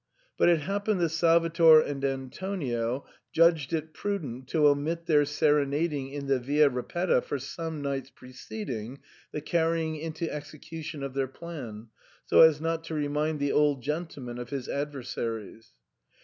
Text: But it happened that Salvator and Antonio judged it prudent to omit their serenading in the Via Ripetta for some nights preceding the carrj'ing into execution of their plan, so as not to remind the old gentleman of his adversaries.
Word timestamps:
But 0.35 0.49
it 0.49 0.61
happened 0.61 0.99
that 1.01 1.09
Salvator 1.09 1.79
and 1.79 2.03
Antonio 2.03 3.05
judged 3.31 3.71
it 3.71 3.93
prudent 3.93 4.47
to 4.47 4.67
omit 4.67 5.05
their 5.05 5.25
serenading 5.25 6.09
in 6.11 6.25
the 6.25 6.39
Via 6.39 6.69
Ripetta 6.71 7.21
for 7.21 7.37
some 7.37 7.83
nights 7.83 8.09
preceding 8.09 8.97
the 9.31 9.43
carrj'ing 9.43 9.99
into 10.01 10.27
execution 10.27 11.03
of 11.03 11.13
their 11.13 11.27
plan, 11.27 11.89
so 12.25 12.41
as 12.41 12.59
not 12.59 12.83
to 12.85 12.95
remind 12.95 13.39
the 13.39 13.51
old 13.51 13.83
gentleman 13.83 14.39
of 14.39 14.49
his 14.49 14.67
adversaries. 14.67 15.71